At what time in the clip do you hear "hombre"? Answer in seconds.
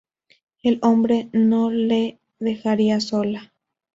0.81-1.29